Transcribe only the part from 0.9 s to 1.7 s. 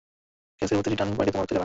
Turning পয়েন্টে তোমার উত্তেজনা।